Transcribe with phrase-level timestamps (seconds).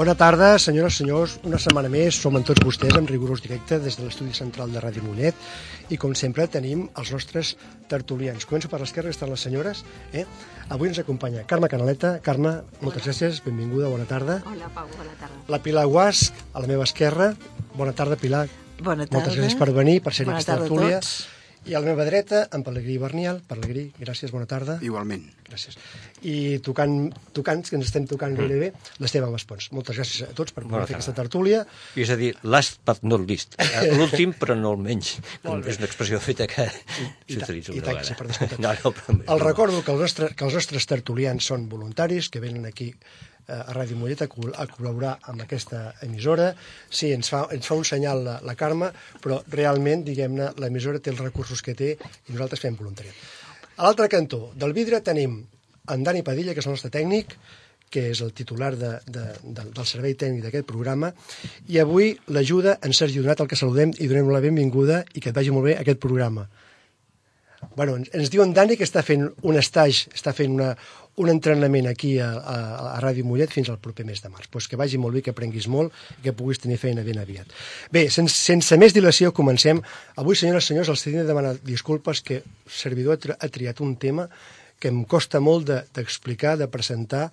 [0.00, 1.32] Bona tarda, senyores i senyors.
[1.44, 4.80] Una setmana més som amb tots vostès en rigorós directe des de l'estudi central de
[4.80, 7.50] Ràdio Mollet i com sempre tenim els nostres
[7.90, 8.46] tertulians.
[8.48, 9.82] Començo per l'esquerra, estan les senyores.
[10.16, 10.24] Eh?
[10.72, 12.14] Avui ens acompanya Carme Canaleta.
[12.24, 13.10] Carme, moltes Hola.
[13.10, 14.38] gràcies, benvinguda, bona tarda.
[14.48, 15.42] Hola, Pau, bona tarda.
[15.52, 17.34] La Pilar Guas, a la meva esquerra.
[17.76, 18.46] Bona tarda, Pilar.
[18.80, 19.18] Bona tarda.
[19.18, 20.96] Moltes gràcies per venir, per ser bona aquesta tarda tertúlia.
[20.96, 21.39] a tots.
[21.68, 23.42] I a la meva dreta, en Pelegrí Bernial.
[23.46, 24.78] Pelegrí, gràcies, bona tarda.
[24.80, 25.26] Igualment.
[25.44, 25.76] Gràcies.
[26.24, 28.70] I tocant, tocant que ens estem tocant gairebé,
[29.02, 29.68] l'Esteve Maspons.
[29.76, 31.02] Moltes gràcies a tots per poder Bona fer tarda.
[31.02, 31.60] aquesta tertúlia.
[32.00, 33.58] És a dir, last but not least.
[33.60, 35.18] Eh, L'últim, però no el menys.
[35.44, 38.08] És una expressió feta que I, s'utilitza i una per vegada.
[38.08, 38.56] descomptat.
[38.64, 39.18] No, no, però...
[39.36, 42.94] El recordo que, el nostre, que els nostres tertulians són voluntaris, que venen aquí
[43.50, 46.50] a Ràdio Mollet a, a col·laborar amb aquesta emissora.
[46.88, 51.12] Sí, ens fa, ens fa un senyal la, la Carme, però realment, diguem-ne, l'emissora té
[51.14, 53.16] els recursos que té i nosaltres fem voluntariat.
[53.80, 55.40] A l'altre cantó del vidre tenim
[55.90, 57.34] en Dani Padilla, que és el nostre tècnic,
[57.90, 61.10] que és el titular de, de, de, del servei tècnic d'aquest programa,
[61.68, 65.32] i avui l'ajuda en Sergi Donat, el que saludem i donem la benvinguda i que
[65.32, 66.46] et vagi molt bé aquest programa.
[67.76, 70.70] Bueno, ens, ens diu en Dani que està fent un estatge, està fent una,
[71.16, 72.56] un entrenament aquí a, a,
[72.94, 74.46] a Ràdio Mollet fins al proper mes de març.
[74.48, 77.50] Pues que vagi molt bé, que aprenguis molt i que puguis tenir feina ben aviat.
[77.92, 79.82] Bé, sense, sense més dilació, comencem.
[80.16, 83.96] Avui, senyores i senyors, els he de demanar disculpes que servidor ha, ha triat un
[84.00, 84.28] tema
[84.80, 87.26] que em costa molt de- d'explicar, de, de presentar,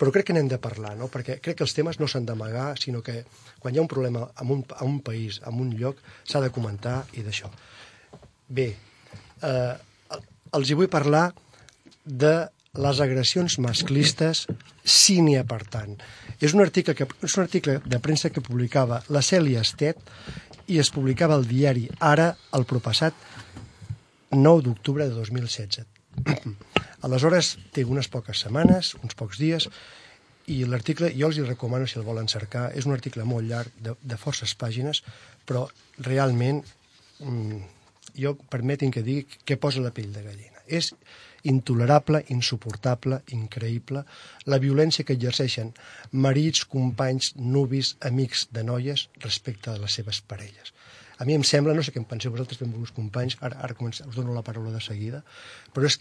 [0.00, 1.06] però crec que n'hem de parlar, no?
[1.12, 3.20] perquè crec que els temes no s'han d'amagar, sinó que
[3.60, 6.48] quan hi ha un problema en un, en un país, en un lloc, s'ha de
[6.50, 7.50] comentar i d'això.
[8.48, 8.72] Bé,
[9.44, 9.74] eh,
[10.56, 11.28] els hi vull parlar
[12.02, 12.48] de
[12.78, 14.44] les agressions masclistes,
[14.84, 15.96] si n'hi ha per tant.
[16.38, 19.98] És un, article que, és un article de premsa que publicava la Cèlia Estet
[20.70, 23.14] i es publicava al diari Ara el propassat
[24.30, 25.82] 9 d'octubre de 2016.
[27.06, 29.66] Aleshores, té unes poques setmanes, uns pocs dies,
[30.50, 33.74] i l'article, jo els hi recomano si el volen cercar, és un article molt llarg,
[33.82, 35.02] de, de forces pàgines,
[35.46, 35.66] però
[36.06, 36.62] realment,
[37.18, 37.60] mm,
[38.20, 40.62] jo permetin que digui que posa la pell de gallina.
[40.66, 40.92] És
[41.44, 44.04] intolerable, insuportable, increïble,
[44.46, 45.72] la violència que exerceixen
[46.12, 50.74] marits, companys, nuvis, amics de noies respecte a les seves parelles.
[51.20, 54.06] A mi em sembla, no sé què en penseu vosaltres, benvolguts companys, ara, ara comença,
[54.08, 55.22] us dono la paraula de seguida,
[55.74, 55.98] però és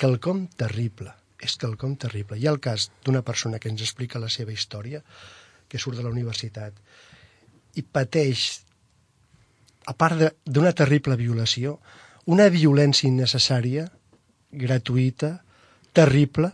[0.00, 2.38] quelcom terrible, és quelcom terrible.
[2.38, 5.02] Hi ha el cas d'una persona que ens explica la seva història,
[5.68, 6.72] que surt de la universitat,
[7.76, 8.62] i pateix,
[9.86, 11.78] a part de- d'una terrible violació,
[12.26, 13.86] una violència innecessària,
[14.52, 15.38] gratuïta,
[15.92, 16.52] terrible.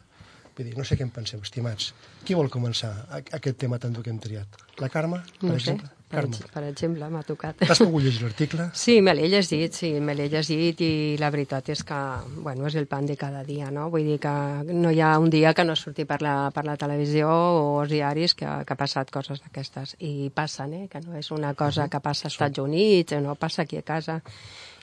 [0.55, 1.93] Vull dir, no sé què en penseu, estimats.
[2.25, 4.61] Qui vol començar aquest tema tan dur que hem triat?
[4.83, 5.91] La Carme, per No sé, exemple?
[6.15, 7.59] Per, Carme, per exemple, m'ha tocat.
[7.61, 8.69] t'has pogut llegir l'article?
[8.79, 12.01] Sí, me l'he llegit, sí, me l'he llegit i la veritat és que,
[12.37, 13.89] bueno, és el pan de cada dia, no?
[13.93, 14.35] Vull dir que
[14.71, 17.93] no hi ha un dia que no surti per la, per la televisió o els
[17.93, 19.97] diaris que, que ha passat coses d'aquestes.
[20.01, 20.87] I passen, eh?
[20.91, 24.21] Que no és una cosa que passa als Estats Units, no passa aquí a casa.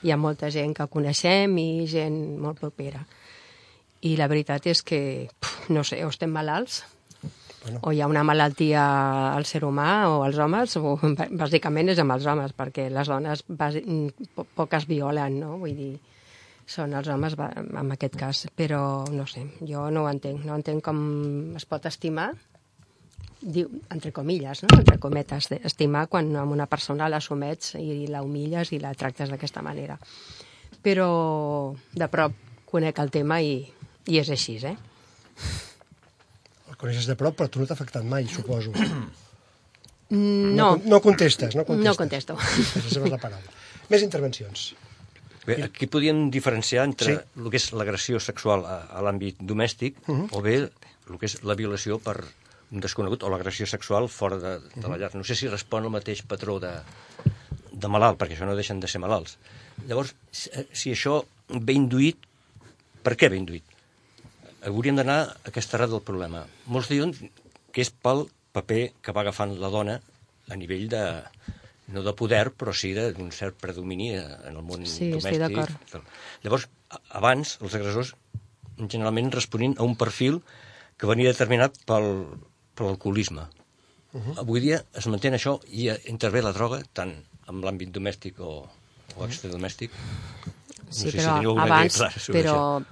[0.02, 3.04] Hi ha molta gent que coneixem i gent molt propera.
[4.02, 6.82] I la veritat és que, puf, no sé, o estem malalts,
[7.62, 7.78] Bueno.
[7.82, 8.82] o hi ha una malaltia
[9.36, 10.96] al ser humà o als homes, o
[11.42, 13.44] bàsicament és amb els homes, perquè les dones
[14.58, 15.58] poques violen, no?
[15.62, 15.92] Vull dir,
[16.66, 20.82] són els homes en aquest cas, però no sé, jo no ho entenc, no entenc
[20.84, 20.98] com
[21.58, 22.32] es pot estimar,
[23.42, 24.78] diu, entre comilles, no?
[24.78, 29.30] entre cometes, estimar quan amb una persona la somets i la humilles i la tractes
[29.30, 29.98] d'aquesta manera.
[30.82, 32.38] Però de prop
[32.70, 33.58] conec el tema i,
[34.08, 34.76] i és així, eh?
[36.82, 38.74] Coneixes de prop, però tu no t'ha afectat mai, suposo.
[40.12, 41.86] No, No contestes, no contestes.
[41.88, 42.34] No contesto.
[42.36, 43.48] Reserves la paraula.
[43.88, 44.74] Més intervencions.
[45.46, 47.14] Bé, aquí podríem diferenciar entre Sí.
[47.16, 47.40] sí.
[47.40, 50.28] el que és l'agressió sexual a, a l'àmbit domèstic uh -huh.
[50.36, 52.16] o bé el que és la violació per
[52.72, 55.14] un desconegut o l'agressió sexual fora de, de la llar.
[55.14, 56.72] No sé si respon al mateix patró de,
[57.72, 59.38] de malalt, perquè això no deixen de ser malalts.
[59.88, 62.18] Llavors, si, si això ve induït,
[63.02, 63.64] per què ve induït?
[64.68, 66.44] Hauríem d'anar a aquesta arrel del problema.
[66.70, 67.12] Molts diuen
[67.72, 70.00] que és pel paper que va agafant la dona
[70.52, 71.02] a nivell de,
[71.94, 75.40] no de poder, però sí de- d'un cert predomini en el món Sí, estic domèstic.
[75.90, 76.04] d'acord.
[76.44, 76.68] Llavors,
[77.10, 78.14] abans, els agressors
[78.88, 80.42] generalment responien a un perfil
[80.96, 82.26] que venia determinat pel,
[82.74, 83.48] per l'alcoholisme.
[84.12, 84.38] Uh -huh.
[84.40, 87.14] Avui dia es manté això i intervé la droga tant
[87.48, 88.68] en l'àmbit domèstic o,
[89.16, 89.90] o extradomèstic.
[90.90, 91.98] Sí, sé si però idea abans,
[92.28, 92.84] però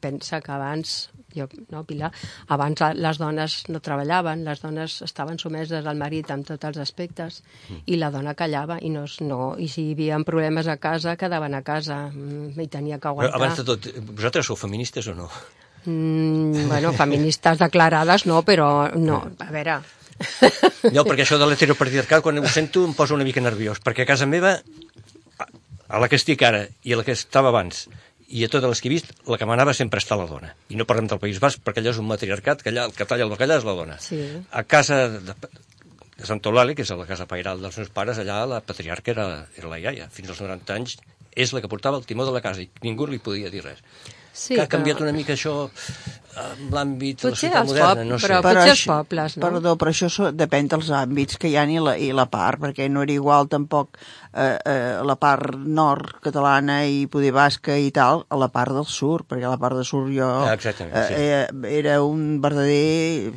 [0.00, 2.10] pensa que abans, jo, no, Pilar,
[2.48, 7.42] abans les dones no treballaven, les dones estaven someses al marit en tots els aspectes
[7.68, 7.80] Mm.
[7.86, 11.54] i la dona callava i, no, no, i si hi havia problemes a casa, quedaven
[11.54, 13.36] a casa mm, i tenia que Però aguantar.
[13.38, 15.28] abans de tot, vosaltres sou feministes o no?
[15.84, 19.78] Mm, bueno, feministes declarades no, però no, a veure...
[20.96, 24.08] No, perquè això de l'heteropatriarcat, quan ho sento, em posa una mica nerviós, perquè a
[24.08, 24.54] casa meva,
[25.88, 27.84] a la que estic ara i a la que estava abans,
[28.28, 30.52] i a totes les que he vist, la que manava sempre està la dona.
[30.72, 33.06] I no parlem del País Basc, perquè allà és un matriarcat, que allà el que
[33.06, 33.98] talla el bacallà és la dona.
[34.02, 34.18] Sí.
[34.50, 35.36] A casa de,
[36.16, 39.28] de Sant Eulàlia, que és la casa pairal dels meus pares, allà la patriarca era,
[39.56, 40.10] era la iaia.
[40.12, 40.96] Fins als 90 anys
[41.36, 43.82] és la que portava el timó de la casa i ningú li podia dir res.
[44.36, 45.54] Sí, que ha canviat però- una mica això
[46.36, 48.26] en l'àmbit de la els moderna, pop- no sé.
[48.26, 49.40] però- Però potser els això- pobles, no?
[49.46, 52.60] Perdó, però això so- depèn dels àmbits que hi ha i la, i la part,
[52.60, 53.96] perquè no era igual tampoc
[54.34, 58.84] eh, eh, la part nord catalana i poder basca i tal, a la part del
[58.84, 60.28] sud, perquè la part del sud jo...
[60.28, 61.14] Ah, exactament, sí.
[61.16, 61.48] eh,
[61.80, 63.32] era un verdader...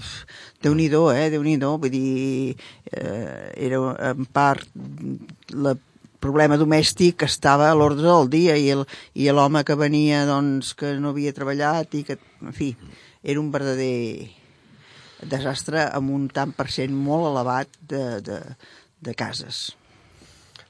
[0.62, 1.30] déu nhi eh?
[1.32, 2.58] déu nhi vull dir,
[2.92, 4.68] eh, era en part
[5.56, 5.78] la
[6.20, 8.86] problema domèstic estava a l'ordre del dia i el-
[9.16, 12.74] i l'home que venia doncs, que no havia treballat i que, en fi,
[13.24, 14.30] era un verdader
[15.30, 18.40] desastre amb un tant per cent molt elevat de, de,
[19.04, 19.74] de cases.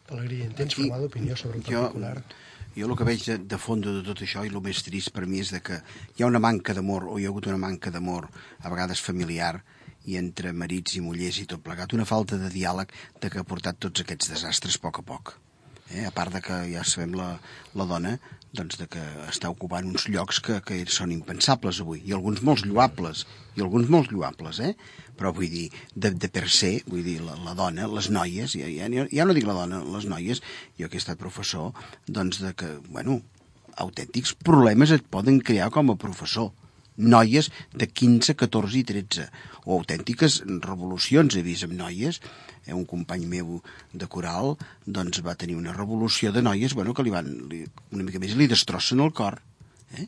[0.09, 2.23] Pelegrí, en tens formada opinió sobre el jo, particular?
[2.75, 5.27] jo el que veig de, de fons de tot això i el més trist per
[5.29, 5.81] mi és de que
[6.17, 8.29] hi ha una manca d'amor o hi ha hagut una manca d'amor
[8.61, 9.59] a vegades familiar
[10.09, 12.91] i entre marits i mullers i tot plegat, una falta de diàleg
[13.21, 15.35] de que ha portat tots aquests desastres a poc a poc.
[15.89, 16.05] Eh?
[16.05, 17.31] A part de que ja sabem la,
[17.77, 18.17] la dona
[18.55, 22.65] doncs de que està ocupant uns llocs que, que són impensables avui, i alguns molt
[22.65, 23.25] lloables,
[23.57, 24.73] i alguns molt lloables, eh?
[25.19, 28.69] però vull dir, de, de per se, vull dir, la, la dona, les noies, ja,
[28.71, 30.41] ja, ja no dic la dona, les noies,
[30.79, 31.75] jo que he estat professor,
[32.07, 33.19] doncs de que, bueno,
[33.79, 36.49] autèntics problemes et poden crear com a professor.
[36.99, 39.27] Noies de 15, 14 i 13,
[39.65, 42.19] o autèntiques revolucions he vist amb noies,
[42.65, 43.59] eh, un company meu
[43.93, 44.55] de coral
[44.85, 47.63] doncs va tenir una revolució de noies bueno, que li van, li,
[47.95, 49.39] una mica més li destrossen el cor
[49.97, 50.07] eh?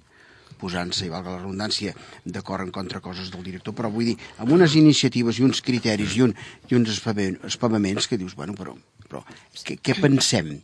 [0.62, 1.96] posant-se, i valga la redundància,
[2.26, 6.20] d'acord en contra coses del director, però vull dir, amb unes iniciatives i uns criteris
[6.20, 6.36] i, un,
[6.70, 8.76] i uns espavaments que dius, bueno, però,
[9.08, 9.24] però
[9.66, 10.60] què, què pensem?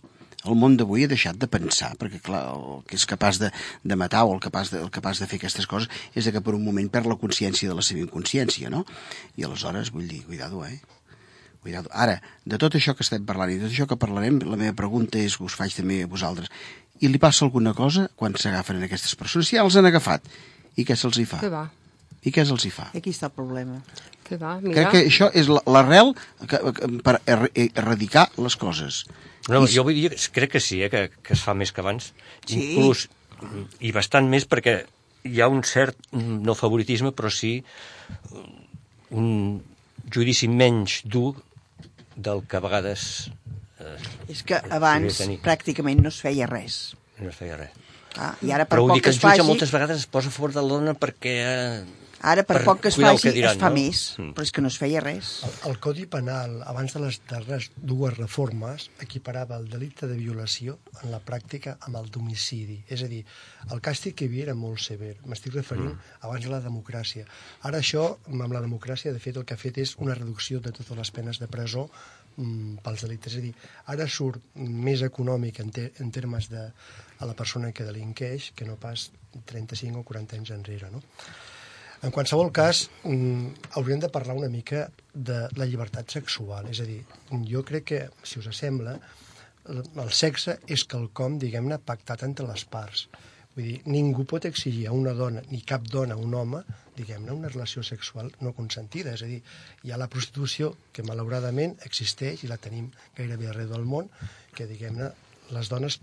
[0.48, 3.50] El món d'avui ha deixat de pensar, perquè clar, el que és capaç de,
[3.84, 6.42] de matar o el capaç de, el capaç de fer aquestes coses és de que
[6.42, 8.86] per un moment perd la consciència de la seva inconsciència, no?
[9.36, 10.80] I aleshores, vull dir, cuidado, eh?
[11.62, 11.90] Cuidado.
[11.92, 14.76] Ara, de tot això que estem parlant i de tot això que parlarem, la meva
[14.78, 16.48] pregunta és, us faig també a vosaltres,
[17.02, 19.50] i li passa alguna cosa quan s'agafen en aquestes persones?
[19.50, 20.24] Si ja els han agafat,
[20.78, 21.42] i què se'ls hi fa?
[21.44, 21.66] Què va?
[22.28, 22.88] I què se'ls hi fa?
[22.98, 23.82] Aquí està el problema.
[24.28, 24.56] Què va?
[24.62, 26.14] Mira, Crec que això és la- l'arrel
[26.48, 29.04] que- que- per er- erradicar les coses.
[29.48, 32.12] No, jo vull dir, crec que sí, eh, que, que es fa més que abans.
[32.46, 32.58] Sí.
[32.60, 33.08] Inclús,
[33.80, 34.82] i bastant més, perquè
[35.28, 37.60] hi ha un cert, no favoritisme, però sí
[39.16, 39.60] un
[40.14, 41.36] judici menys dur
[42.16, 43.30] del que a vegades
[43.80, 43.96] eh,
[44.32, 46.96] És que abans pràcticament no es feia res.
[47.22, 47.76] no es feia res.
[48.18, 49.46] Ah, I ara per Però vull dir que el jutge faci...
[49.46, 51.36] moltes vegades es posa a favor de la dona perquè...
[51.46, 53.76] Eh, Ara, per, per poc que es faci, que diran, es fa no?
[53.78, 54.32] més, Mm.
[54.34, 55.44] però és que no es feia res.
[55.46, 60.80] El, el Codi Penal, abans de les darreres dues reformes, equiparava el delicte de violació
[61.04, 62.80] en la pràctica amb el d'homicidi.
[62.90, 63.24] És a dir,
[63.72, 65.16] el càstig que hi havia era molt sever.
[65.26, 66.22] M'estic referint mm.
[66.26, 67.28] abans a la democràcia.
[67.70, 70.72] Ara això, amb la democràcia, de fet, el que ha fet és una reducció de
[70.72, 71.88] totes les penes de presó
[72.38, 73.38] mm, pels delictes.
[73.38, 73.54] És a dir,
[73.94, 76.72] ara surt més econòmic en, te en termes de
[77.20, 79.12] a la persona que delinqueix que no pas
[79.46, 81.02] 35 o 40 anys enrere, no?
[82.06, 86.68] En qualsevol cas, mm, hauríem de parlar una mica de la llibertat sexual.
[86.70, 87.04] És a dir,
[87.50, 89.00] jo crec que, si us sembla,
[89.68, 93.08] el sexe és quelcom, diguem-ne, pactat entre les parts.
[93.56, 96.62] Vull dir, ningú pot exigir a una dona, ni cap dona a un home,
[96.96, 99.16] diguem-ne, una relació sexual no consentida.
[99.18, 99.42] És a dir,
[99.84, 104.12] hi ha la prostitució que malauradament existeix i la tenim gairebé arreu del món,
[104.54, 105.10] que, diguem-ne,
[105.50, 106.00] les dones,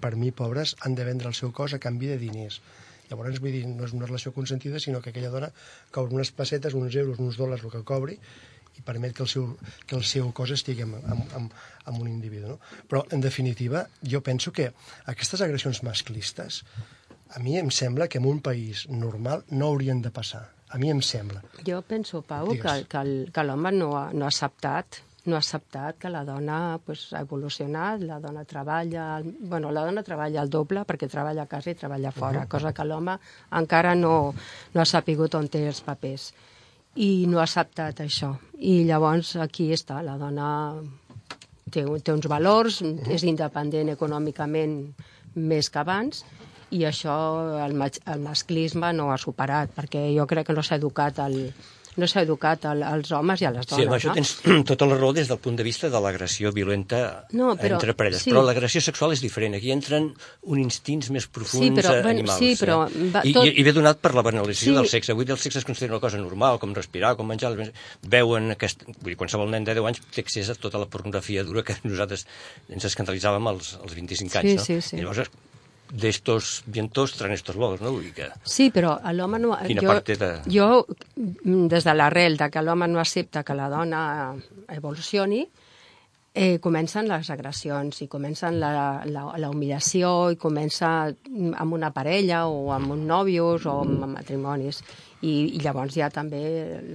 [0.00, 2.62] per mi, pobres, han de vendre el seu cos a canvi de diners.
[3.10, 5.52] Llavors, vull dir, no és una relació consentida, sinó que aquella dona
[5.94, 8.18] cobra unes pessetes, uns euros, uns dòlars, el que cobri,
[8.76, 9.46] i permet que el seu,
[9.86, 11.54] que el seu cos estigui amb, amb, amb,
[11.88, 12.56] amb un individu.
[12.56, 12.82] No?
[12.90, 14.68] Però, en definitiva, jo penso que
[15.12, 16.62] aquestes agressions masclistes,
[17.34, 20.44] a mi em sembla que en un país normal no haurien de passar.
[20.68, 21.44] A mi em sembla.
[21.66, 22.88] jo penso, Pau, que, Digues.
[22.90, 27.12] que que l'home no, ha, no ha acceptat no ha acceptat que la dona pues,
[27.12, 31.70] ha evolucionat, la dona treballa, bueno, la dona treballa el doble perquè treballa a casa
[31.70, 32.48] i treballa fora, uh -huh.
[32.48, 33.18] cosa que l'home
[33.50, 34.34] encara no,
[34.74, 36.32] no ha sapigut on té els papers
[36.94, 38.36] i no ha acceptat això.
[38.58, 40.74] I llavors aquí està, la dona
[41.70, 43.10] té, té uns valors, uh -huh.
[43.10, 44.94] és independent econòmicament
[45.34, 46.24] més que abans,
[46.76, 47.16] i això
[47.64, 51.40] el, el masclisme no ha superat, perquè jo crec que no s'ha educat el,
[51.96, 53.78] no s'ha educat al, als homes i a les dones.
[53.80, 54.16] Sí, amb això no?
[54.18, 54.32] tens
[54.68, 56.98] tota la raó des del punt de vista de l'agressió violenta
[57.32, 58.34] no, però, entre parelles, sí.
[58.34, 59.56] però l'agressió sexual és diferent.
[59.56, 60.10] Aquí entren
[60.44, 62.42] uns instints més profuns sí, però, bueno, animals.
[62.42, 62.76] Sí, però...
[62.90, 63.08] Eh?
[63.14, 63.48] Va, I, tot...
[63.48, 64.76] I, I ve donat per la banalització Sí.
[64.82, 65.16] del sexe.
[65.16, 67.54] Avui el sexe es considera una cosa normal, com respirar, com menjar...
[68.04, 68.84] Veuen aquest...
[68.92, 71.78] Vull dir, qualsevol nen de 10 anys té accés a tota la pornografia dura que
[71.88, 72.26] nosaltres
[72.68, 74.68] ens escandalitzàvem als, als 25 anys, Sí, no?
[74.68, 75.00] sí, sí.
[75.00, 75.32] I llavors,
[75.92, 77.92] d'estos vientos traen estos lodos, no?
[77.94, 78.30] Vull que...
[78.42, 79.54] Sí, però l'home no...
[79.66, 80.68] Quina jo, part de- Jo,
[81.16, 84.34] mm, des de l'arrel de que l'home no accepta que la dona
[84.68, 85.44] evolucioni,
[86.36, 88.70] eh, comencen les agressions i comencen la,
[89.08, 94.04] la, la humillació i comença mm, amb una parella o amb un nòvios o amb,
[94.18, 94.82] matrimonis.
[95.24, 96.42] I, I llavors hi ha també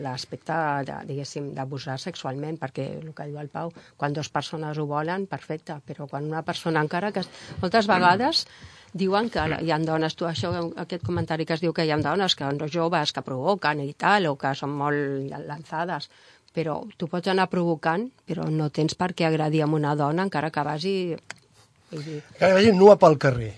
[0.03, 0.53] l'aspecte,
[0.85, 5.25] de, diguéssim, d'abusar sexualment, perquè el que diu el Pau, quan dues persones ho volen,
[5.25, 7.25] perfecte, però quan una persona encara que...
[7.63, 8.45] Moltes vegades
[8.93, 10.51] diuen que hi ha dones, tu, això,
[10.83, 13.93] aquest comentari que es diu que hi ha dones que no joves que provoquen i
[13.93, 16.09] tal, o que són molt lanzades,
[16.53, 20.51] però tu pots anar provocant, però no tens per què agredir amb una dona encara
[20.51, 20.95] que vagi...
[21.91, 23.53] Que vagi nua pel carrer.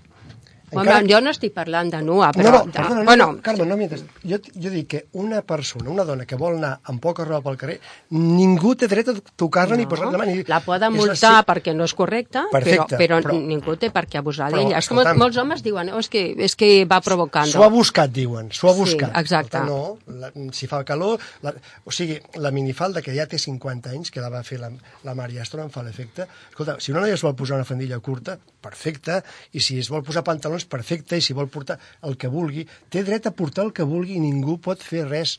[0.75, 2.51] Home, jo no estic parlant de nua, No, però...
[2.51, 3.87] no, de- perdona, no, bueno, no, Carme, no m'hi.
[4.23, 7.57] Jo, jo dic que una persona, una dona que vol anar amb poca roba pel
[7.57, 7.79] carrer,
[8.11, 10.27] ningú té dret a tocar-la ni posar-la la mà.
[10.29, 10.43] Ni...
[10.47, 11.47] la poden multar sí.
[11.47, 14.77] perquè no és correcte, Perfecte, però, però, però- ningú té per què abusar d'ella.
[14.79, 15.19] És com escolta'm.
[15.23, 17.47] molts homes diuen, oh, és, que, és que va provocant.
[17.51, 19.15] S'ho ha buscat, diuen, s'ho ha Sí, buscat.
[19.19, 19.57] exacte.
[19.57, 21.19] Escolta, no, la, si fa calor...
[21.43, 21.53] La,
[21.83, 24.69] o sigui, la minifalda, que ja té 50 anys, que la va fer la,
[25.03, 26.25] la Maria em fa l'efecte.
[26.49, 29.21] Escolta, si una noia es vol posar una fandilla curta, perfecte,
[29.53, 31.77] i si es vol posar pantalons, perfecte, i si vol portar
[32.07, 35.37] el que vulgui, té dret a portar el que vulgui i ningú pot fer res.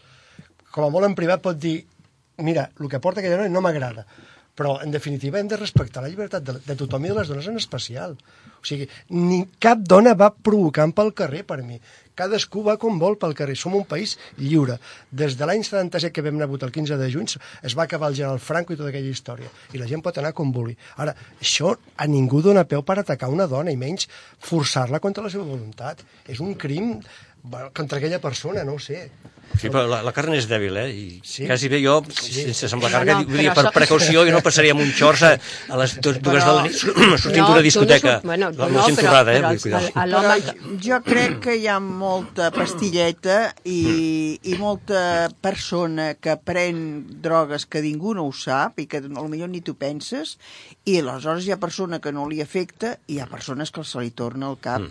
[0.74, 1.80] Com a molt en privat pot dir,
[2.42, 4.06] mira, el que porta aquella noia no m'agrada.
[4.54, 7.48] Però, en definitiva, hem de respectar la llibertat de, de tothom i de les dones
[7.50, 8.14] en especial.
[8.60, 11.80] O sigui, ni cap dona va provocant pel carrer, per mi.
[12.14, 13.56] Cadascú va com vol pel carrer.
[13.58, 14.78] Som un país lliure.
[15.10, 17.84] Des de l'any 77 que vam anar a votar el 15 de juny es va
[17.88, 19.50] acabar el general Franco i tota aquella història.
[19.74, 20.76] I la gent pot anar com vulgui.
[21.02, 25.32] Ara, això a ningú dona peu per atacar una dona, i menys forçar-la contra la
[25.32, 26.04] seva voluntat.
[26.28, 26.98] És un crim
[27.72, 29.10] contra aquella persona, no ho sé.
[29.60, 30.86] Sí, però la, la carn és dèbil, eh?
[30.90, 31.44] I Sí.
[31.46, 34.32] quasi bé jo, sense semblar carga, no, no, vull dir, però per això- precaució jo
[34.32, 35.30] no passaria amb un xors a,
[35.68, 36.74] a les dues, dues Però- de la nit
[37.22, 38.14] sortint No, d'una discoteca.
[38.16, 39.36] no bueno, no, no, però- eh?
[39.92, 40.40] però l'home...
[40.40, 47.66] Però jo crec que hi ha molta pastilleta i, i molta persona que pren drogues
[47.66, 50.38] que ningú no ho sap i que potser ni tu penses
[50.88, 54.00] i aleshores hi ha persona que no li afecta i hi ha persones que se
[54.00, 54.82] li torna al cap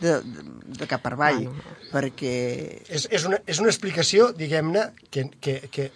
[0.00, 0.46] de, de,
[0.80, 1.46] de cap per avall
[1.92, 2.34] perquè
[2.88, 5.90] És, és, una, és una explicació, diguem-ne, que, que, que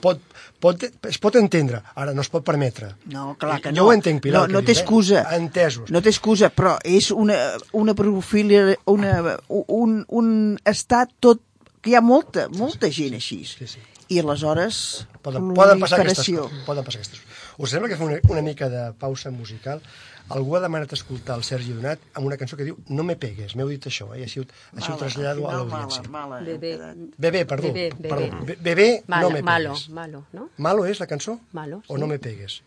[0.00, 0.20] pot,
[0.62, 2.92] pot, es pot entendre, ara no es pot permetre.
[3.12, 3.88] No, clar que jo no.
[3.90, 5.22] ho entenc, Pilar, No, no té dius, excusa.
[5.22, 5.40] Eh?
[5.40, 5.90] Entesos.
[5.92, 7.36] No té excusa, però és una,
[7.76, 10.30] una profilia, una, un, un
[10.64, 11.42] estat tot...
[11.80, 13.44] que hi ha molta, molta gent així.
[13.46, 13.82] Sí, sí.
[14.10, 15.06] I aleshores...
[15.22, 16.62] Poden, poden passar aquestes coses.
[16.66, 17.35] Poden passar aquestes coses.
[17.58, 19.80] Us sembla que fa una, una mica de pausa musical?
[20.28, 23.54] Algú ha demanat escoltar el Sergi Donat amb una cançó que diu No me pegues,
[23.56, 24.20] m'heu dit això, eh?
[24.20, 26.02] i així, ho- així ho Mala, trasllado a l'audiència.
[26.10, 26.72] Mala, mala, Bebé.
[27.16, 27.70] Bebé, perdó.
[27.72, 28.08] Bebé, bebé.
[28.08, 28.44] perdó.
[28.44, 29.88] Be- Bebé, Malo, no me malo, pegues.
[29.90, 30.48] malo, no?
[30.58, 31.38] Malo és la cançó?
[31.52, 32.00] Malo, O sí.
[32.00, 32.62] no me pegues?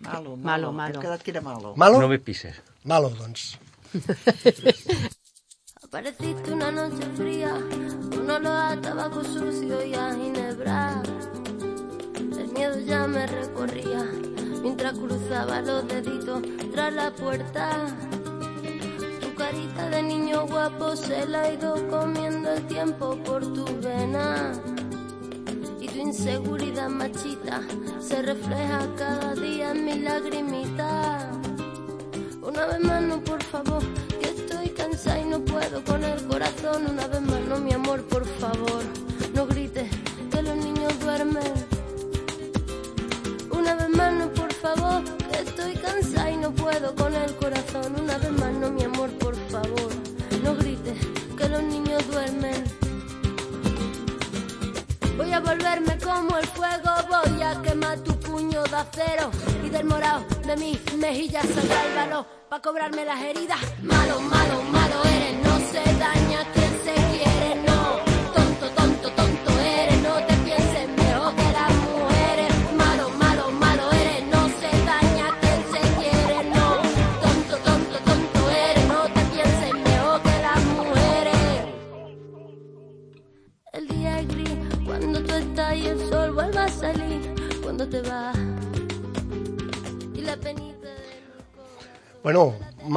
[0.00, 0.94] Malo, malo, Malo, malo.
[0.94, 1.74] Hem quedat que era malo.
[1.76, 1.98] Malo?
[2.00, 2.60] No me pises.
[2.84, 3.58] Malo, doncs.
[5.82, 11.02] Apareciste una noche fría, un olor a tabaco sucio y a ginebra.
[12.52, 14.04] Miedo ya me recorría
[14.62, 17.86] mientras cruzaba los deditos tras la puerta.
[19.20, 24.52] Tu carita de niño guapo se la ha ido comiendo el tiempo por tu vena.
[25.80, 27.60] Y tu inseguridad machita
[28.00, 31.30] se refleja cada día en mi lagrimita.
[32.42, 33.82] Una vez más no, por favor,
[34.20, 36.86] que estoy cansada y no puedo con el corazón.
[36.90, 38.82] Una vez más no, mi amor, por favor,
[39.34, 39.90] no grites
[40.30, 41.67] que los niños duermen.
[44.62, 47.94] Favor, que estoy cansada y no puedo con el corazón.
[48.00, 49.90] Una vez más no, mi amor, por favor,
[50.42, 50.98] no grites
[51.36, 52.64] que los niños duermen.
[55.16, 59.30] Voy a volverme como el fuego, voy a quemar tu puño de acero
[59.64, 63.60] y del morado de mis mejillas saldrá el valor para cobrarme las heridas.
[63.82, 66.57] Malo, malo, malo eres, no se daña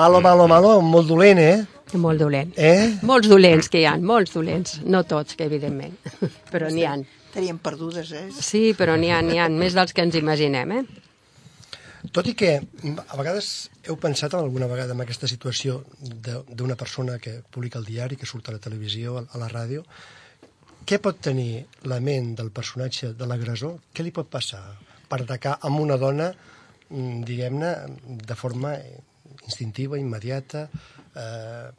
[0.01, 1.61] malo, malo, malo, molt dolent, eh?
[1.99, 2.53] Molt dolent.
[2.57, 2.97] Eh?
[3.03, 4.77] Molts dolents que hi ha, molts dolents.
[4.87, 5.93] No tots, que evidentment,
[6.53, 7.05] però n'hi han.
[7.33, 8.25] Teníem perdudes, eh?
[8.35, 10.83] Sí, però n'hi ha, n'hi ha més dels que ens imaginem, eh?
[12.11, 13.51] Tot i que a vegades
[13.85, 18.25] heu pensat alguna vegada en aquesta situació de- d'una persona que publica el diari, que
[18.25, 19.83] surt a la televisió, a la ràdio,
[20.87, 23.77] què pot tenir la ment del personatge de l'agressor?
[23.93, 24.63] Què li pot passar
[25.11, 26.31] per atacar amb una dona,
[26.89, 27.71] mm, diguem-ne,
[28.27, 28.73] de forma
[29.45, 30.67] instintiva, immediata?
[31.15, 31.69] Eh,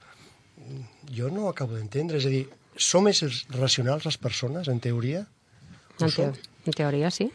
[1.12, 2.18] jo no ho acabo d'entendre.
[2.18, 5.26] És a dir, som éssers racionals les persones, en teoria?
[6.00, 7.28] En, teo en teoria, sí.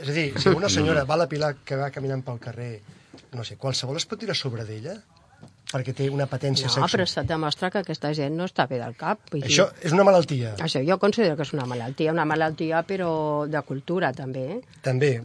[0.00, 2.72] És a dir, si una senyora va a la Pilar que va caminant pel carrer,
[3.34, 4.98] no sé, qualsevol es pot tirar sobre d'ella
[5.74, 6.90] perquè té una patència No, sexual.
[6.94, 9.18] però se't demostra que aquesta gent no està bé del cap.
[9.32, 12.84] Vull dir, Això és una malaltia, Això jo considero que és una malaltia, una malaltia
[12.86, 13.10] però
[13.50, 14.44] de cultura també.
[14.54, 14.60] Eh?
[14.82, 15.12] també.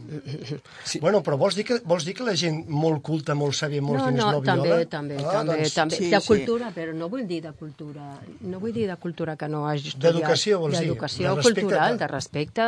[0.90, 0.98] Sí.
[0.98, 4.02] Bueno, però vols dir, que, vols dir que la gent molt culta, molt sàvia, molts
[4.02, 4.56] No, diners no, no viola?
[4.56, 5.96] també, també, ah, també, doncs, també.
[5.96, 6.26] sí, de sí.
[6.26, 8.08] cultura, però no vull dir de cultura,
[8.40, 10.14] no vull dir de cultura que no hagi estudiat.
[10.14, 10.86] D'educació, vols dir?
[10.88, 12.66] D'educació cultural, de- de respecte,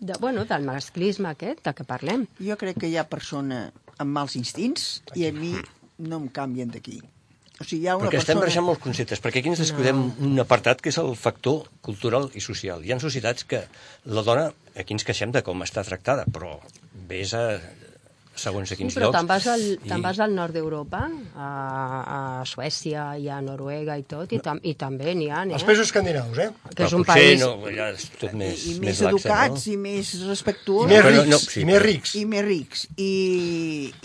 [0.00, 2.26] de, bueno, del masclisme aquest, de què parlem.
[2.40, 5.54] Jo crec que hi ha persona amb mals instints i a mi
[5.98, 7.00] no em canvien d'aquí.
[7.60, 8.44] O sigui, hi ha una Perquè estem persona...
[8.46, 10.14] barrejant molts conceptes, perquè aquí ens descuidem no.
[10.30, 12.80] un apartat que és el factor cultural i social.
[12.86, 13.66] Hi ha societats que
[14.08, 14.46] la dona,
[14.80, 16.54] aquí ens queixem de com està tractada, però
[17.10, 17.44] vés a
[18.40, 19.18] segons a Sí, quins però llocs.
[19.18, 21.00] te'n vas, al, i- te'n vas al nord d'Europa,
[21.36, 21.48] a,
[22.40, 25.54] a Suècia i a Noruega i tot, i, tam, i també n'hi ha, eh?
[25.58, 26.48] Els països escandinaus, eh?
[26.74, 27.40] que és un potser país...
[27.44, 29.72] No, allà és tot més, I, i més més, laxa, educats, no?
[29.72, 30.90] i més I respectuosos.
[30.92, 32.14] més però rics, no- sí, i més rics.
[32.16, 32.86] I més rics.
[32.96, 33.10] I,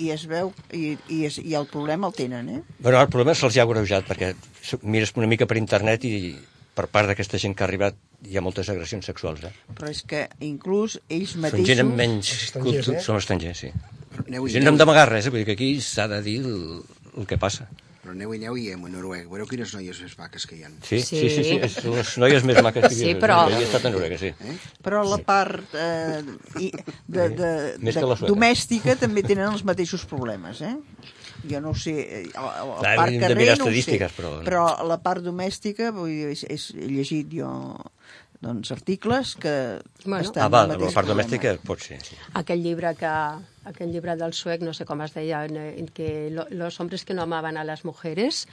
[0.05, 0.51] I es veu...
[0.73, 2.61] I, i, es, I el problema el tenen, eh?
[2.79, 4.33] Bueno, el problema se'ls ha agreujat, perquè
[4.83, 6.17] mires una mica per internet i
[6.75, 7.95] per part d'aquesta gent que ha arribat
[8.27, 9.43] hi ha moltes agressions sexuals.
[9.47, 9.51] Eh?
[9.77, 11.67] Però és que inclús ells Són mateixos...
[11.69, 13.03] gent amb menys estrangers, eh?
[13.05, 13.69] són estrangers, sí.
[14.27, 15.29] Aneu i no hem aneu, d'amagar res, eh?
[15.33, 16.81] vull dir que aquí s'ha de dir el,
[17.17, 17.67] el que passa.
[18.05, 19.25] però aneu i aneu i a Noruega.
[19.31, 20.67] Veureu quines noies més maques que hi ha.
[20.85, 21.43] Sí, sí, sí, Sí.
[21.43, 21.81] sí, sí.
[21.81, 23.19] són les noies més maques que hi Sí, ha.
[23.19, 24.29] però- Jo he estat a Noruega, sí.
[24.85, 26.21] Però la part eh,
[26.61, 26.69] i-
[27.07, 27.49] de, de,
[27.81, 28.27] Més de, sueca.
[28.29, 30.75] domèstica també tenen els mateixos problemes, eh?
[31.49, 34.43] Jo no ho sé, eh, Clar, part hem de carrer no ho sé, estadístiques, però-
[34.45, 37.49] però la part domèstica, vull dir, és, és, llegit jo
[38.45, 40.21] doncs, articles que Bueno.
[40.23, 41.23] estan Ah, va, amb el la part problema.
[41.23, 42.15] domèstica pot ser, sí.
[42.33, 43.09] aquell llibre que
[43.65, 47.13] aquell llibre del suec, no sé com es deia, en que lo- los hombres que
[47.15, 48.47] no amaban a las mujeres,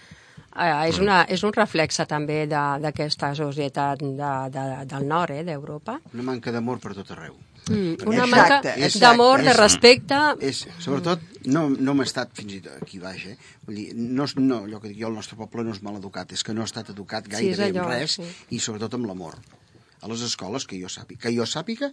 [0.57, 5.45] eh, és, una, és un reflexe també de- d'aquesta societat de, de, del nord, eh,
[5.45, 6.01] d'Europa.
[6.15, 7.37] Una manca d'amor per tot arreu.
[7.71, 10.17] Mm, una Exacte, manca d'amor, de respecte...
[10.41, 13.37] És, sobretot, no, no m'he estat fins i tot aquí baix, eh?
[13.69, 16.33] Vull dir, no, no, allò que dic jo, el nostre poble no és mal educat,
[16.33, 18.27] és que no ha estat educat Sí, és gairebé allò, en res, sí.
[18.51, 19.37] i sobretot amb l'amor.
[20.03, 21.93] A les escoles, que jo sàpiga, que jo sàpiga,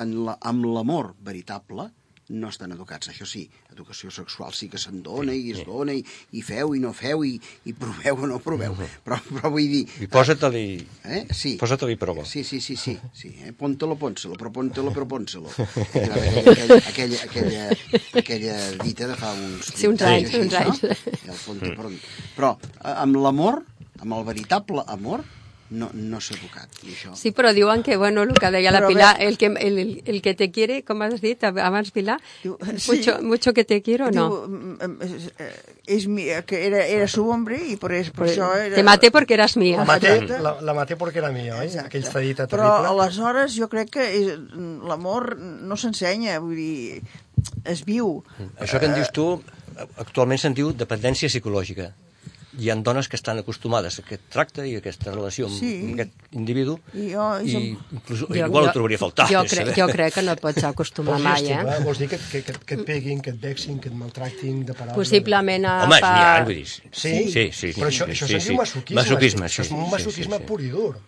[0.00, 1.90] en la, amb l'amor veritable,
[2.32, 3.10] no estan educats.
[3.10, 6.02] Això sí, educació sexual sí que se'n dona i es dona, i,
[6.38, 7.34] i feu i no feu, i,
[7.68, 8.76] i proveu o no proveu.
[9.04, 9.82] Però, però vull dir...
[10.04, 10.64] I posa-te-li...
[11.04, 11.22] Eh?
[11.34, 11.54] Sí.
[11.60, 12.24] Posa-te-li prova.
[12.28, 12.96] Sí, sí, sí, sí.
[13.16, 13.52] sí eh?
[13.58, 15.52] Póntelo, pónselo, però póntelo, però pónselo.
[15.52, 17.68] Aquella, aquella, aquella,
[18.22, 19.72] aquella dita de fa uns...
[19.74, 20.82] Sí, uns 20 anys, uns anys.
[21.26, 21.36] No?
[21.36, 21.92] El ponte, però,
[22.38, 23.62] però eh, amb l'amor,
[24.00, 25.26] amb el veritable amor,
[25.72, 26.68] no, no s'ha educat.
[26.84, 27.14] I això...
[27.16, 29.46] Sí, però diuen que, bueno, el que deia la Però a Pilar, veure- el que,
[29.46, 32.90] el, el- el que te quiere, com has dit abans, Pilar, Diu, sí.
[32.92, 34.26] mucho, mucho que te quiero, no.
[34.28, 35.50] Diu, mm, mm, és, eh,
[35.98, 38.76] és mi, que era, era su hombre i per, per això era...
[38.76, 39.84] Te maté porque eras La mía.
[39.88, 40.42] maté, Exacte.
[40.42, 41.66] la, la maté perquè era mia, oi?
[41.66, 41.88] Exacte.
[41.98, 42.92] Aquell Però terrible.
[42.92, 44.06] aleshores jo crec que
[44.88, 47.02] l'amor no s'ensenya, vull dir,
[47.64, 48.22] es viu.
[48.60, 49.26] Això que en dius tu,
[49.96, 51.90] actualment se'n diu dependència psicològica.
[52.58, 55.70] Hi ha dones que estan acostumades a aquest tracte i a aquesta relació amb, Sí.
[55.86, 57.62] amb aquest individu I jo- i i
[57.96, 59.26] inclús, igual ho trobaria a faltar.
[59.30, 59.76] Jo, és crec, saber.
[59.78, 61.76] jo crec que no et pots acostumar Vols dir mai, estigma?
[61.76, 61.84] eh?
[61.84, 64.74] Vols dir que, que, que, que et peguin, que et vexin, que et maltractin de
[64.74, 64.96] paraules?
[64.96, 65.78] Possiblement a...
[65.86, 66.66] Home, n'hi ha, vull dir...
[66.66, 67.14] Sí?
[67.32, 68.48] sí, sí, Però això, això sí, se'n sí.
[68.52, 69.00] diu masoquisme.
[69.00, 69.68] Masoquisme, Això sí.
[69.68, 70.46] és un sí, masoquisme sí, sí.
[70.52, 70.98] pur i dur.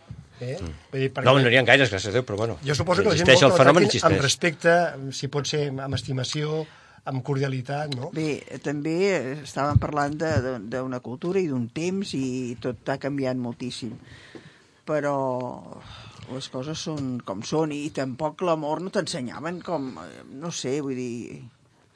[0.40, 0.56] Eh?
[0.90, 2.56] Vull dir, perquè No, no n'hi ha gaires, gràcies a Déu, però bueno.
[2.64, 4.74] Jo suposo que la gent existeix vol el que la fenomen, tractin amb respecte,
[5.12, 6.64] si pot ser amb estimació,
[7.10, 8.10] amb cordialitat, no?
[8.16, 8.96] Bé, també
[9.42, 13.92] estàvem parlant d'una cultura i d'un temps i tot ha canviat moltíssim.
[14.88, 15.16] Però
[16.32, 20.96] les coses són com són i tampoc l'amor no t'ensenyaven com, eh, no sé, vull
[20.96, 21.42] dir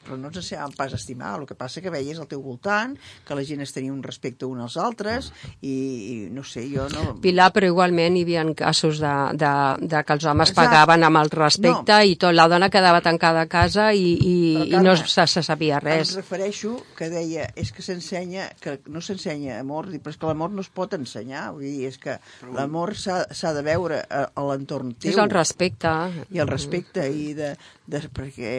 [0.09, 2.97] però no ens ensenyaven pas a estimar, el que passa que veies al teu voltant,
[3.29, 6.89] que la gent es tenia un respecte uns als altres i, i no sé, jo
[6.95, 7.19] no...
[7.23, 9.53] Pilar, però igualment hi havia casos de, de,
[9.85, 10.65] de que els homes Exacte.
[10.73, 12.01] pagaven amb el respecte No.
[12.09, 15.43] i tot la dona quedava tancada a casa i, i, Però, i no se, se
[15.45, 16.15] sabia Em res.
[16.17, 20.65] refereixo que deia, és que s'ensenya, que no s'ensenya amor, però és que l'amor no
[20.65, 22.17] es pot ensenyar, vull dir, és que
[22.55, 25.11] l'amor s'ha s'ha de veure a, a l'entorn teu.
[25.13, 25.91] És el respecte.
[26.33, 27.53] I el respecte, i de,
[27.87, 28.53] de, perquè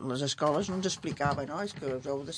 [0.00, 1.60] les escoles no ens explicaven, no?
[1.66, 2.36] És que us heu de...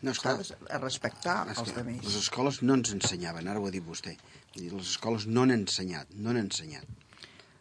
[0.00, 0.38] No, esclar.
[0.40, 2.00] De respectar És els altres.
[2.06, 4.16] Les escoles no ens ensenyaven, ara ho ha dit vostè.
[4.56, 6.88] Les escoles no han ensenyat, no han ensenyat.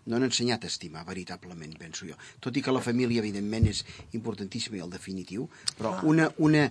[0.10, 2.16] No han ensenyat a estimar, veritablement, penso jo.
[2.42, 3.84] Tot i que la família, evidentment, és
[4.18, 6.64] importantíssima i el definitiu, però una, una,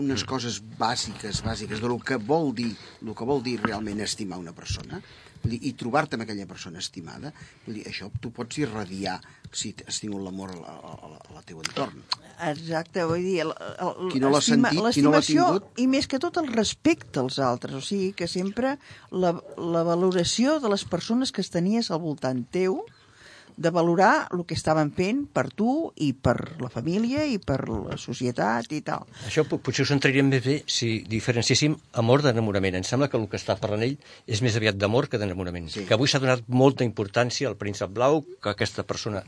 [0.00, 2.72] unes coses bàsiques, bàsiques, de lo que vol dir,
[3.04, 5.02] el que vol dir realment estimar una persona,
[5.50, 7.32] i trobar-te amb aquella persona estimada,
[7.66, 9.16] vull dir, això tu pots irradiar
[9.52, 11.98] si has tingut l'amor a, la- a, a la teu entorn.
[12.48, 13.40] Exacte, vull dir...
[13.44, 13.52] El,
[13.82, 15.66] el, Qui no l'ha sentit, qui no l'ha tingut.
[15.82, 18.76] I més que tot el respecte als altres, o sigui que sempre
[19.10, 22.80] la, la valoració de les persones que es tenies al voltant teu,
[23.56, 27.96] de valorar el que estaven fent per tu i per la família i per la
[28.00, 29.04] societat i tal.
[29.28, 32.76] Això po- potser ho centraríem més bé si diferenciéssim amor d'enamorament.
[32.80, 35.68] Em sembla que el que està parlant ell és més aviat d'amor que d'enamorament.
[35.72, 35.84] Sí.
[35.88, 39.22] Que avui s'ha donat molta importància al príncep blau, que aquesta persona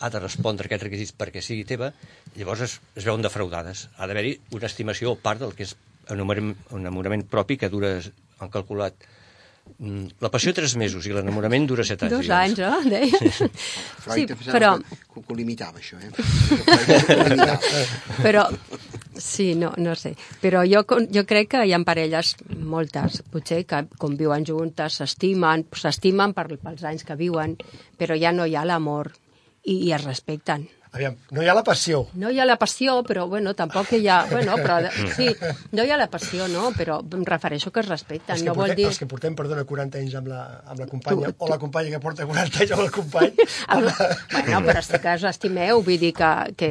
[0.00, 1.92] ha de respondre a aquests requisits perquè sigui teva,
[2.36, 3.88] llavors es, es veuen defraudades.
[3.98, 5.72] Ha d'haver-hi una estimació a part del que és
[6.08, 7.96] enamorament, enamorament propi, que dura,
[8.38, 8.94] han calculat,
[9.78, 12.14] la passió tres mesos i l'enamorament dura set anys.
[12.16, 12.78] Dos anys, no?
[12.92, 13.20] Deia.
[14.02, 16.10] Freud Sí, sí, però, que, que ho limitava, això, eh?
[18.26, 18.46] Però,
[19.14, 20.14] sí, no, no sé.
[20.42, 20.82] Però jo,
[21.14, 26.84] jo crec que hi ha parelles, moltes, potser, que conviuen juntes, s'estimen, s'estimen per, pels
[26.88, 27.56] anys que viuen,
[27.98, 29.12] però ja no hi ha l'amor
[29.64, 30.66] i, i es respecten.
[30.92, 32.06] Aviam, no hi ha la passió.
[32.16, 34.22] No hi ha la passió, però, bueno, tampoc hi ha...
[34.30, 34.78] Bueno, però,
[35.16, 35.28] sí,
[35.76, 36.70] no hi ha la passió, no?
[36.76, 38.34] Però em refereixo que es respecten.
[38.36, 38.86] Els que, no vol portem, dir...
[38.88, 41.58] els que portem, perdona, 40 anys amb la, amb la companya, Tu- tu- o la
[41.60, 43.34] companya que porta 40 anys amb el company,
[43.76, 43.88] El,
[44.32, 46.70] bueno, però sí que us estimeu, vull dir que, que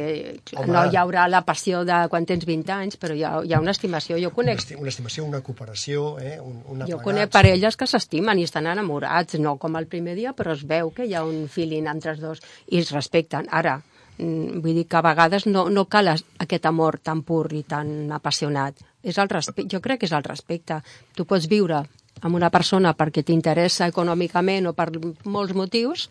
[0.58, 0.72] Home.
[0.74, 3.60] no hi haurà la passió de quan tens 20 anys, però hi ha, hi ha
[3.62, 4.16] una estimació.
[4.18, 6.38] Jo una, conec, esti- una estimació, una cooperació, eh?
[6.42, 10.34] un, un jo conec parelles que s'estimen i estan enamorats, no com el primer dia,
[10.34, 13.46] però es veu que hi ha un feeling entre els dos i es respecten.
[13.54, 13.78] Ara,
[14.18, 18.10] vull dir que a vegades no, no cal es- aquest amor tan pur i tan
[18.12, 18.74] apassionat.
[19.02, 19.64] És el respe...
[19.70, 20.80] Jo crec que és el respecte.
[21.14, 21.84] Tu pots viure
[22.20, 24.88] amb una persona perquè t'interessa econòmicament o per
[25.24, 26.08] molts motius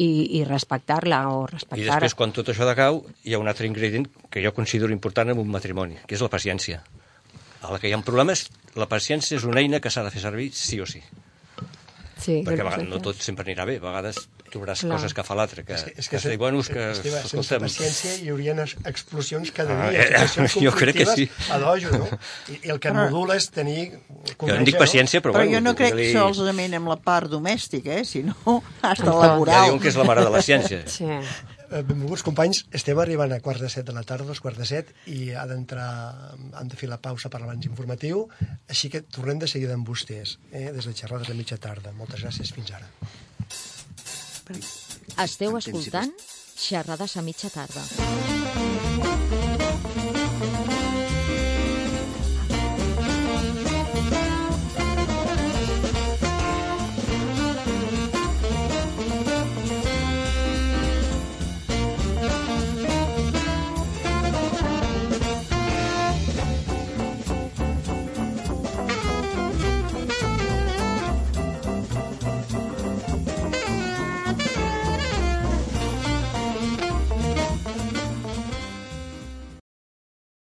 [0.00, 3.68] i, i respectar-la o I respectar després, quan tot això decau, hi ha un altre
[3.68, 6.80] ingredient que jo considero important en un matrimoni, que és la paciència.
[7.64, 8.48] A la que hi ha problemes,
[8.80, 11.04] la paciència és una eina que s'ha de fer servir sí o sí.
[12.24, 13.76] Sí, Perquè a vegades no tot sempre anirà bé.
[13.78, 14.22] A vegades
[14.54, 14.94] trobaràs Clar.
[14.96, 17.20] coses que fa l'altre, que, És que, és que, que, que, bueno, és que, Esteve,
[17.28, 21.28] sense paciència hi haurien ex- explosions cada Ah, dia, eh, situacions jo crec que sí.
[21.50, 22.08] a dojo, no?
[22.48, 23.90] I, I el que Però- modula és tenir
[24.38, 25.58] jo en dic paciència, però, Però, bueno...
[25.58, 28.04] jo no crec digue-li- solament amb la part domèstica, eh?
[28.06, 28.34] sinó
[28.82, 29.20] hasta tot.
[29.20, 29.66] Ja laboral.
[29.72, 30.84] diuen que és la mare de la ciència.
[30.94, 31.04] Sí.
[31.74, 34.66] Eh, Benvolguts companys, estem arribant a quarts de set de la tarda, dos quarts de
[34.68, 35.86] set, i ha d'entrar,
[36.60, 38.28] han de fer la pausa per l'abans informatiu,
[38.70, 41.90] així que tornem de seguida amb vostès, eh, des de xerrades a mitja tarda.
[41.96, 42.86] Moltes gràcies, fins ara.
[45.24, 46.12] Esteu escoltant
[46.64, 48.83] Xerrades a mitja tarda.